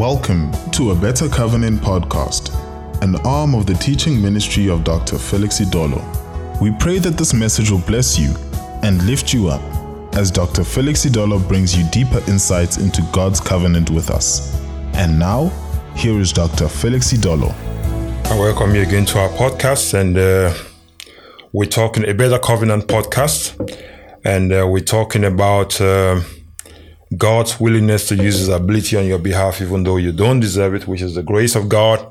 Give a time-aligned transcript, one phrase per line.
[0.00, 2.54] Welcome to a Better Covenant podcast,
[3.02, 5.18] an arm of the teaching ministry of Dr.
[5.18, 6.02] Felix Idolor.
[6.58, 8.34] We pray that this message will bless you
[8.82, 9.60] and lift you up
[10.14, 10.64] as Dr.
[10.64, 14.58] Felix Idolor brings you deeper insights into God's covenant with us.
[14.94, 15.48] And now,
[15.94, 16.66] here is Dr.
[16.66, 17.52] Felix Idolor.
[18.30, 20.54] I welcome you again to our podcast, and uh,
[21.52, 23.54] we're talking a Better Covenant podcast,
[24.24, 25.78] and uh, we're talking about.
[25.78, 26.22] Uh,
[27.16, 30.86] God's willingness to use his ability on your behalf, even though you don't deserve it,
[30.86, 32.06] which is the grace of God.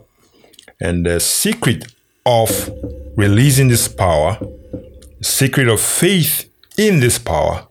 [0.82, 1.94] And the secret
[2.26, 2.70] of
[3.16, 7.68] releasing this power, the secret of faith in this power,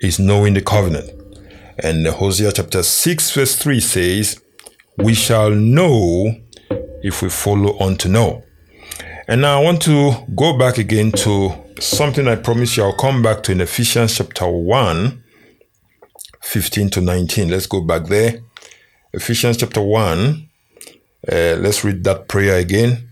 [0.00, 1.10] is knowing the covenant.
[1.78, 4.40] And Hosea chapter 6, verse 3 says,
[4.98, 6.34] We shall know
[7.02, 8.42] if we follow on to know.
[9.28, 13.22] And now I want to go back again to something I promised you I'll come
[13.22, 15.24] back to in Ephesians chapter 1
[16.40, 17.50] 15 to 19.
[17.50, 18.40] Let's go back there.
[19.12, 20.48] Ephesians chapter 1.
[21.30, 23.10] Uh, let's read that prayer again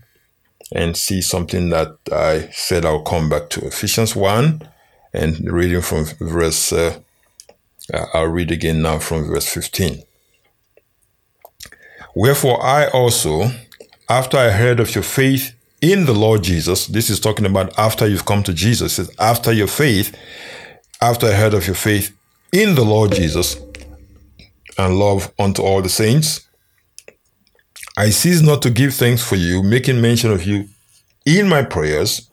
[0.73, 3.67] and see something that I said I'll come back to.
[3.67, 4.67] Ephesians 1
[5.13, 6.99] and reading from verse, uh,
[8.13, 10.03] I'll read again now from verse 15.
[12.15, 13.51] Wherefore I also,
[14.09, 18.07] after I heard of your faith in the Lord Jesus, this is talking about after
[18.07, 20.15] you've come to Jesus, after your faith,
[21.01, 22.15] after I heard of your faith
[22.51, 23.57] in the Lord Jesus
[24.77, 26.47] and love unto all the saints.
[27.97, 30.69] I cease not to give thanks for you, making mention of you
[31.25, 32.29] in my prayers,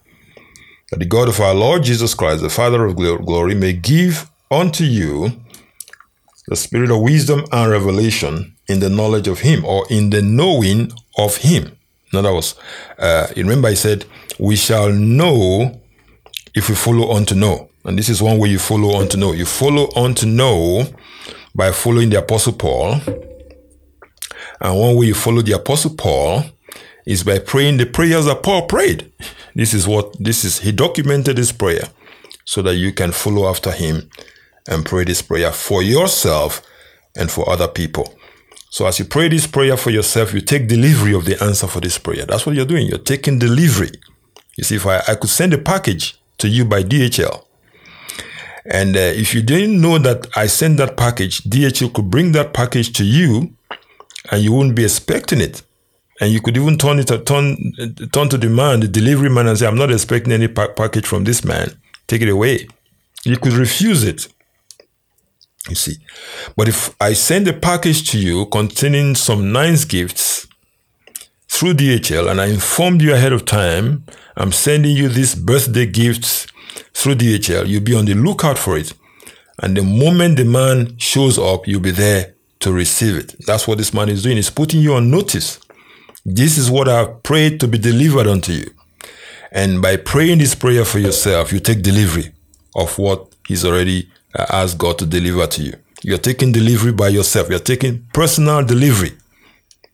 [0.91, 4.85] that the God of our Lord Jesus Christ, the Father of glory, may give unto
[4.85, 5.33] you
[6.47, 10.93] the spirit of wisdom and revelation in the knowledge of Him or in the knowing
[11.19, 11.77] of Him.
[12.13, 12.55] In other words,
[12.99, 14.05] uh, remember I said,
[14.39, 15.81] we shall know
[16.55, 17.69] if we follow on to know.
[17.87, 19.33] And this is one way you follow on to know.
[19.33, 20.87] You follow on to know
[21.55, 23.01] by following the Apostle Paul.
[24.61, 26.45] And one way you follow the Apostle Paul
[27.07, 29.13] is by praying the prayers that Paul prayed.
[29.55, 30.59] This is what this is.
[30.59, 31.85] He documented his prayer
[32.45, 34.11] so that you can follow after him
[34.69, 36.63] and pray this prayer for yourself
[37.17, 38.13] and for other people.
[38.71, 41.81] So as you pray this prayer for yourself, you take delivery of the answer for
[41.81, 42.27] this prayer.
[42.27, 42.89] That's what you're doing.
[42.89, 43.93] You're taking delivery.
[44.57, 47.46] You see, if I, I could send a package to you by DHL,
[48.71, 52.53] and uh, if you didn't know that I sent that package, DHL could bring that
[52.53, 53.55] package to you
[54.31, 55.63] and you wouldn't be expecting it.
[56.21, 57.73] And you could even turn it turn
[58.13, 61.07] turn to the man, the delivery man, and say, "I'm not expecting any pa- package
[61.07, 61.77] from this man.
[62.07, 62.69] Take it away."
[63.25, 64.27] You could refuse it.
[65.69, 65.97] You see,
[66.57, 70.47] but if I send a package to you containing some nice gifts
[71.49, 74.05] through DHL, and I informed you ahead of time,
[74.37, 76.47] I'm sending you these birthday gifts
[76.97, 78.95] through DHL, you'll be on the lookout for it.
[79.63, 83.35] And the moment the man shows up, you'll be there to receive it.
[83.47, 84.37] That's what this man is doing.
[84.37, 85.61] He's putting you on notice.
[86.25, 88.71] This is what I've prayed to be delivered unto you.
[89.53, 92.33] And by praying this prayer for yourself, you take delivery
[92.75, 95.75] of what he's already uh, asked God to deliver to you.
[96.03, 97.51] You're taking delivery by yourself.
[97.51, 99.13] You're taking personal delivery.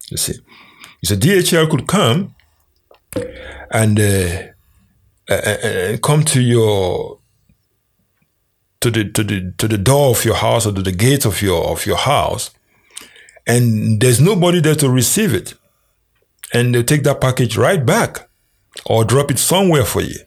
[0.08, 0.34] You see.
[1.04, 2.36] See, DHL could come
[3.72, 4.51] and uh,
[5.30, 7.18] uh, uh, come to your
[8.80, 11.40] to the to the to the door of your house or to the gate of
[11.40, 12.50] your of your house,
[13.46, 15.54] and there's nobody there to receive it,
[16.52, 18.28] and they take that package right back,
[18.84, 20.18] or drop it somewhere for you,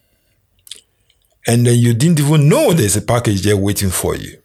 [1.46, 4.38] and then you didn't even know there's a package there waiting for you,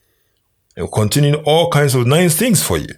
[0.76, 2.94] and containing all kinds of nice things for you.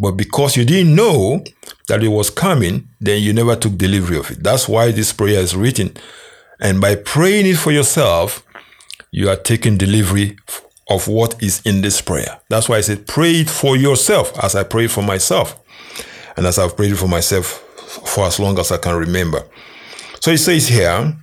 [0.00, 1.42] But because you didn't know
[1.88, 4.44] that it was coming, then you never took delivery of it.
[4.44, 5.96] That's why this prayer is written
[6.60, 8.44] and by praying it for yourself,
[9.10, 10.36] you are taking delivery
[10.90, 12.40] of what is in this prayer.
[12.48, 15.58] That's why I said, pray it for yourself as I pray for myself.
[16.36, 19.44] And as I've prayed for myself for as long as I can remember.
[20.20, 21.16] So it says here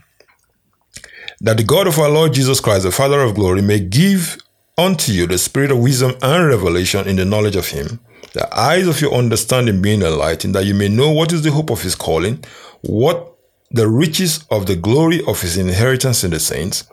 [1.41, 4.37] that the God of our Lord Jesus Christ, the Father of glory, may give
[4.77, 7.99] unto you the spirit of wisdom and revelation in the knowledge of him,
[8.33, 11.69] the eyes of your understanding being enlightened, that you may know what is the hope
[11.69, 12.43] of his calling,
[12.81, 13.34] what
[13.71, 16.85] the riches of the glory of his inheritance in the saints.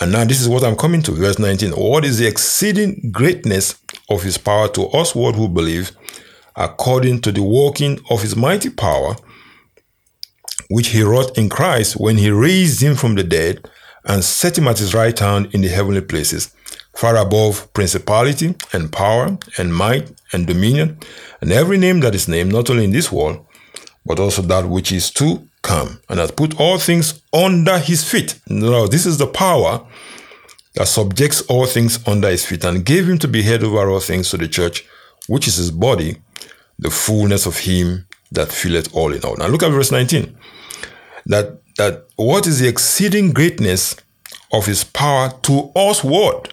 [0.00, 1.72] And now this is what I'm coming to, verse 19.
[1.72, 3.78] What is the exceeding greatness
[4.08, 5.92] of his power to us what who believe,
[6.56, 9.16] according to the working of his mighty power,
[10.68, 13.68] which he wrought in Christ when he raised him from the dead
[14.04, 16.54] and set him at his right hand in the heavenly places,
[16.94, 20.98] far above principality and power and might and dominion,
[21.40, 23.44] and every name that is named, not only in this world,
[24.06, 28.40] but also that which is to come and has put all things under his feet.
[28.48, 29.86] Now, this is the power
[30.74, 34.00] that subjects all things under his feet and gave him to be head over all
[34.00, 34.86] things to the church,
[35.26, 36.16] which is his body,
[36.78, 39.36] the fullness of him that filleth all in all.
[39.36, 40.36] Now look at verse 19.
[41.26, 43.96] That that what is the exceeding greatness
[44.52, 46.52] of his power to us what?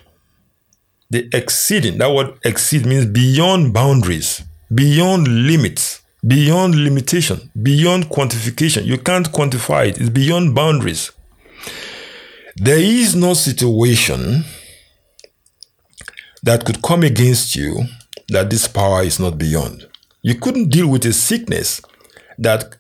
[1.10, 4.44] The exceeding, that word exceed means beyond boundaries,
[4.74, 8.85] beyond limits, beyond limitation, beyond quantification.
[8.85, 11.11] You can't quantify it, it's beyond boundaries.
[12.55, 14.43] There is no situation
[16.43, 17.83] that could come against you
[18.29, 19.87] that this power is not beyond.
[20.21, 21.81] You couldn't deal with a sickness
[22.39, 22.75] that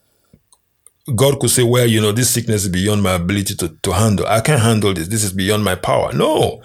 [1.15, 4.25] God could say, well, you know, this sickness is beyond my ability to, to handle.
[4.27, 5.07] I can't handle this.
[5.07, 6.11] This is beyond my power.
[6.11, 6.61] No,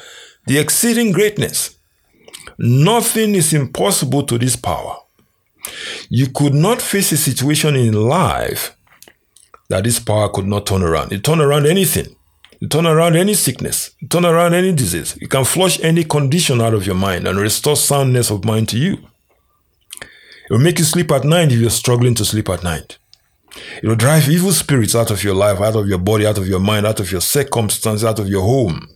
[0.46, 1.76] the exceeding greatness.
[2.58, 4.96] Nothing is impossible to this power.
[6.09, 8.76] You could not face a situation in life
[9.69, 11.12] that this power could not turn around.
[11.12, 12.17] It turn around anything.
[12.61, 13.91] It turn around any sickness.
[14.00, 15.17] It turn around any disease.
[15.20, 18.79] It can flush any condition out of your mind and restore soundness of mind to
[18.79, 18.99] you.
[20.03, 22.99] It will make you sleep at night if you're struggling to sleep at night.
[23.82, 26.49] It will drive evil spirits out of your life, out of your body, out of
[26.49, 28.88] your mind, out of your circumstances, out of your home.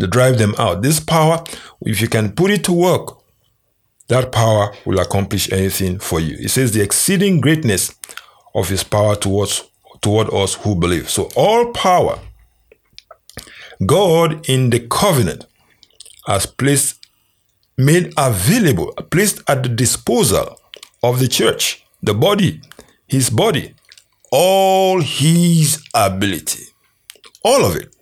[0.00, 0.82] To drive them out.
[0.82, 1.44] This power,
[1.82, 3.21] if you can put it to work,
[4.12, 6.36] that power will accomplish anything for you.
[6.38, 7.94] It says the exceeding greatness
[8.54, 9.64] of his power towards
[10.02, 11.08] toward us who believe.
[11.08, 12.18] So all power,
[13.86, 15.46] God in the covenant
[16.26, 17.06] has placed,
[17.78, 20.60] made available, placed at the disposal
[21.02, 22.60] of the church, the body,
[23.06, 23.74] his body,
[24.30, 26.64] all his ability,
[27.44, 27.94] all of it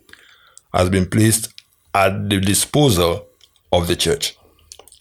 [0.73, 1.53] has been placed
[1.93, 3.27] at the disposal
[3.71, 4.37] of the church.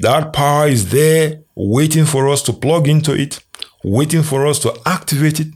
[0.00, 3.42] That power is there waiting for us to plug into it,
[3.84, 5.48] waiting for us to activate it,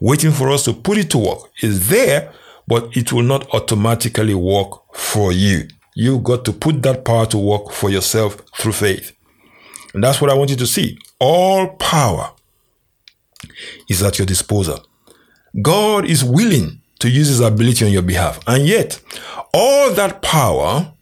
[0.00, 1.50] waiting for us to put it to work.
[1.62, 2.32] It's there,
[2.66, 5.68] but it will not automatically work for you.
[5.94, 9.12] You've got to put that power to work for yourself through faith.
[9.92, 10.98] And that's what I want you to see.
[11.18, 12.32] All power
[13.88, 14.86] is at your disposal.
[15.60, 18.40] God is willing to use his ability on your behalf.
[18.46, 19.00] And yet,
[19.52, 20.92] all that power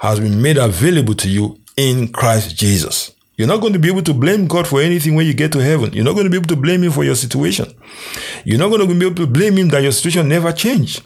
[0.00, 3.12] has been made available to you in Christ Jesus.
[3.36, 5.58] You're not going to be able to blame God for anything when you get to
[5.58, 5.92] heaven.
[5.92, 7.72] You're not going to be able to blame Him for your situation.
[8.44, 11.02] You're not going to be able to blame Him that your situation never changed.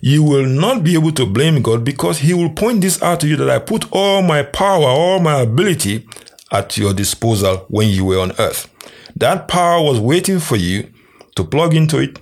[0.00, 3.28] You will not be able to blame God because He will point this out to
[3.28, 6.06] you that I put all my power, all my ability
[6.52, 8.70] at your disposal when you were on earth.
[9.16, 10.92] That power was waiting for you
[11.34, 12.20] to plug into it.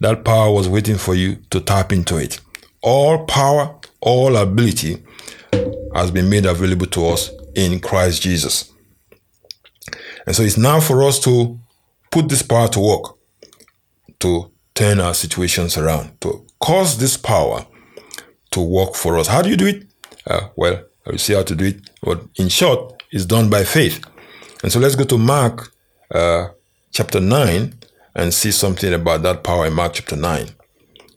[0.00, 2.40] That power was waiting for you to tap into it.
[2.82, 5.02] All power, all ability
[5.94, 8.72] has been made available to us in Christ Jesus.
[10.26, 11.58] And so it's now for us to
[12.10, 13.16] put this power to work,
[14.20, 17.66] to turn our situations around, to cause this power
[18.52, 19.26] to work for us.
[19.26, 19.86] How do you do it?
[20.26, 21.90] Uh, well, I will see how to do it.
[22.02, 24.04] But in short, it's done by faith.
[24.62, 25.72] And so let's go to Mark
[26.14, 26.48] uh,
[26.92, 27.74] chapter 9
[28.14, 30.48] and see something about that power in Mark chapter 9.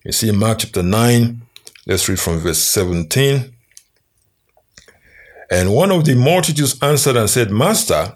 [0.03, 1.41] You see, Mark chapter 9,
[1.85, 3.54] let's read from verse 17.
[5.51, 8.15] And one of the multitudes answered and said, Master,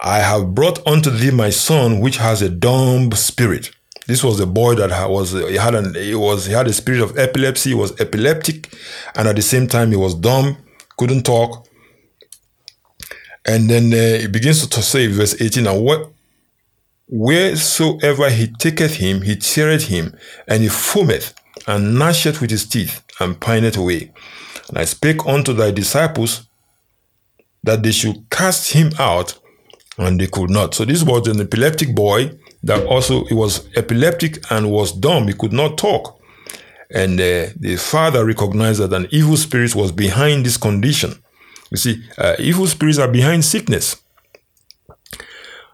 [0.00, 3.70] I have brought unto thee my son, which has a dumb spirit.
[4.06, 7.00] This was a boy that was he had an he was he had a spirit
[7.00, 7.70] of epilepsy.
[7.70, 8.74] He was epileptic,
[9.16, 10.58] and at the same time he was dumb,
[10.98, 11.66] couldn't talk.
[13.46, 16.10] And then uh, he begins to say, verse eighteen, and what
[17.08, 20.14] wheresoever he taketh him, he teareth him,
[20.48, 21.32] and he foameth,
[21.66, 24.12] and gnasheth with his teeth, and pineth away.
[24.68, 26.48] And I spake unto thy disciples
[27.62, 29.38] that they should cast him out,
[29.98, 30.74] and they could not.
[30.74, 35.28] So this was an epileptic boy that also he was epileptic and was dumb.
[35.28, 36.20] He could not talk.
[36.90, 41.14] And uh, the father recognized that an evil spirit was behind this condition.
[41.70, 43.96] You see, uh, evil spirits are behind sickness.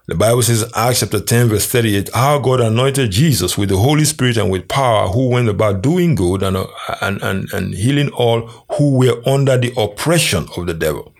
[0.07, 4.05] The Bible says, Acts chapter 10, verse 38, how God anointed Jesus with the Holy
[4.05, 6.57] Spirit and with power, who went about doing good and,
[7.01, 11.15] and, and, and healing all who were under the oppression of the devil.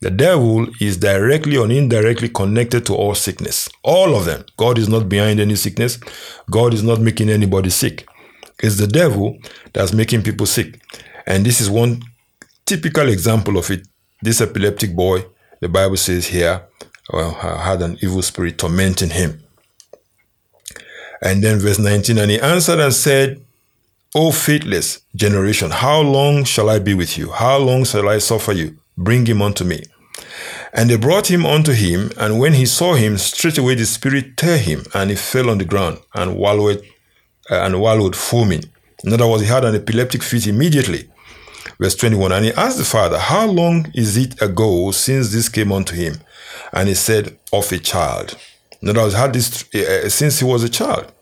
[0.00, 3.68] The devil is directly or indirectly connected to all sickness.
[3.82, 4.44] All of them.
[4.56, 5.98] God is not behind any sickness.
[6.48, 8.06] God is not making anybody sick.
[8.62, 9.38] It's the devil
[9.72, 10.80] that's making people sick.
[11.26, 12.02] And this is one
[12.64, 13.88] typical example of it.
[14.22, 15.24] This epileptic boy,
[15.60, 16.62] the Bible says here,
[17.10, 19.42] well, had an evil spirit tormenting him.
[21.22, 23.40] And then verse 19, and he answered and said,
[24.14, 27.30] O faithless generation, how long shall I be with you?
[27.30, 28.78] How long shall I suffer you?
[28.96, 29.84] Bring him unto me.
[30.72, 34.58] And they brought him unto him, and when he saw him, straightway the spirit tear
[34.58, 36.82] him, and he fell on the ground and wallowed,
[37.50, 38.64] uh, and wallowed foaming.
[39.04, 41.08] In other words, he had an epileptic fit immediately.
[41.78, 45.72] Verse 21, and he asked the father, How long is it ago since this came
[45.72, 46.14] unto him?
[46.72, 48.36] And he said, of a child.
[48.80, 51.12] In other words, had this uh, since he was a child.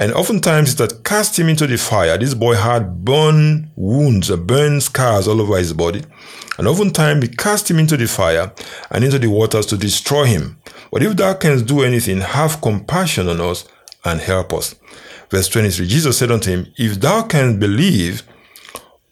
[0.00, 2.16] And oftentimes that cast him into the fire.
[2.16, 6.04] This boy had burn wounds, burn scars all over his body.
[6.56, 8.52] And oftentimes he cast him into the fire
[8.90, 10.58] and into the waters to destroy him.
[10.92, 13.66] But if thou canst do anything, have compassion on us
[14.04, 14.76] and help us.
[15.30, 18.22] Verse 23 Jesus said unto him, If thou canst believe,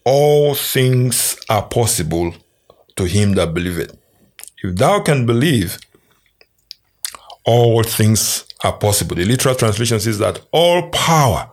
[0.05, 2.33] all things are possible
[2.95, 3.95] to him that believeth.
[4.63, 5.77] If thou can believe,
[7.45, 9.15] all things are possible.
[9.15, 11.49] The literal translation says that all power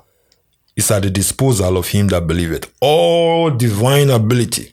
[0.77, 2.73] is at the disposal of him that believeth.
[2.81, 4.73] All divine ability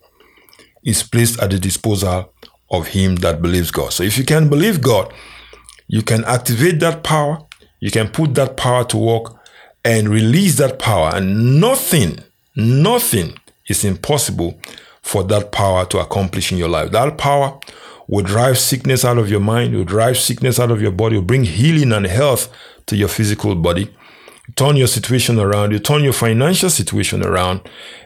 [0.84, 2.34] is placed at the disposal
[2.72, 3.94] of him that believes God.
[3.94, 5.14] So if you can believe God,
[5.88, 7.40] you can activate that power,
[7.80, 9.36] you can put that power to work
[9.84, 12.20] and release that power, and nothing,
[12.56, 13.34] nothing
[13.68, 14.60] is impossible
[15.02, 16.92] for that power to accomplish in your life.
[16.92, 17.60] That power
[18.08, 21.24] will drive sickness out of your mind, will drive sickness out of your body, will
[21.24, 22.50] bring healing and health
[22.88, 23.94] to your physical body.
[24.56, 27.62] Turn your situation around, you turn your financial situation around.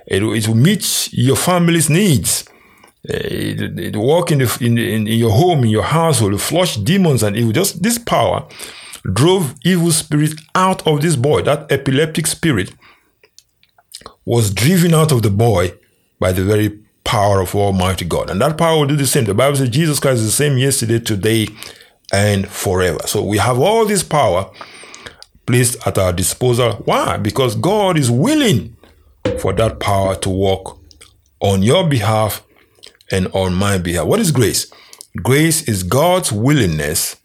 [0.05, 2.45] It, it will meet your family's needs.
[3.03, 6.77] It, it will work in, the, in, in, in your home, in your household, flush
[6.77, 7.51] demons and evil.
[7.51, 8.47] Just this power
[9.13, 11.41] drove evil spirit out of this boy.
[11.41, 12.73] That epileptic spirit
[14.25, 15.73] was driven out of the boy
[16.19, 18.29] by the very power of Almighty God.
[18.29, 19.23] And that power will do the same.
[19.23, 21.47] The Bible says Jesus Christ is the same yesterday, today,
[22.11, 22.99] and forever.
[23.05, 24.51] So we have all this power
[25.45, 26.73] placed at our disposal.
[26.85, 27.17] Why?
[27.17, 28.75] Because God is willing
[29.39, 30.77] for that power to work
[31.39, 32.43] on your behalf
[33.11, 34.07] and on my behalf.
[34.07, 34.71] What is grace?
[35.17, 37.15] Grace is God's willingness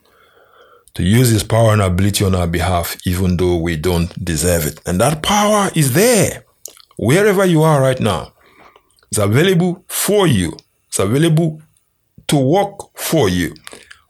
[0.94, 4.80] to use his power and ability on our behalf, even though we don't deserve it.
[4.86, 6.44] And that power is there
[6.96, 8.32] wherever you are right now.
[9.10, 10.56] It's available for you.
[10.88, 11.60] It's available
[12.28, 13.54] to work for you.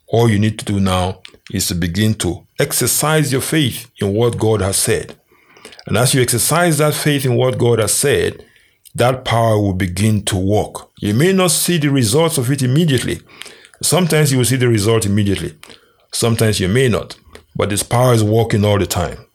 [0.08, 1.20] All you need to do now
[1.52, 5.16] is to begin to exercise your faith in what God has said.
[5.86, 8.44] And as you exercise that faith in what God has said,
[8.94, 10.90] that power will begin to work.
[10.98, 13.20] You may not see the results of it immediately.
[13.82, 15.54] Sometimes you will see the result immediately.
[16.12, 17.16] Sometimes you may not.
[17.56, 19.26] But this power is working all the time.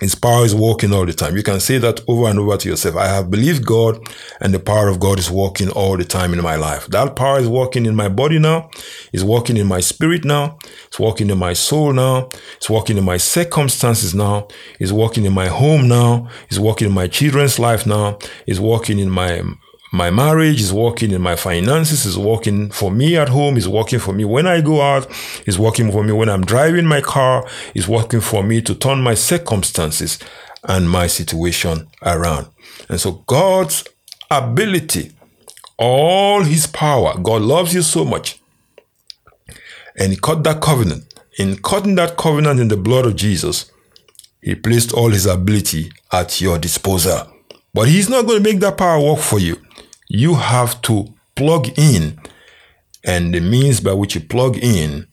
[0.00, 1.36] His power is working all the time.
[1.36, 2.96] You can say that over and over to yourself.
[2.96, 3.98] I have believed God
[4.40, 6.86] and the power of God is working all the time in my life.
[6.86, 8.70] That power is working in my body now.
[9.12, 10.58] It's working in my spirit now.
[10.86, 12.28] It's working in my soul now.
[12.56, 14.46] It's working in my circumstances now.
[14.78, 16.28] It's working in my home now.
[16.48, 18.18] It's working in my children's life now.
[18.46, 19.42] It's working in my
[19.92, 23.98] my marriage is working in my finances is working for me at home is working
[23.98, 25.06] for me when i go out
[25.46, 29.00] is working for me when i'm driving my car is working for me to turn
[29.00, 30.18] my circumstances
[30.64, 32.46] and my situation around.
[32.88, 33.84] And so god's
[34.30, 35.12] ability
[35.78, 38.40] all his power god loves you so much
[39.96, 41.04] and he cut that covenant.
[41.38, 43.70] In cutting that covenant in the blood of jesus
[44.40, 47.32] he placed all his ability at your disposal.
[47.74, 49.56] But he's not going to make that power work for you
[50.08, 52.18] you have to plug in.
[53.04, 55.06] And the means by which you plug in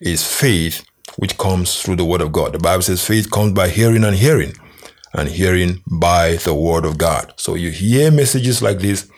[0.00, 0.84] is faith,
[1.16, 2.52] which comes through the word of God.
[2.52, 4.52] The Bible says faith comes by hearing and hearing,
[5.12, 7.32] and hearing by the word of God.
[7.36, 9.10] So you hear messages like this,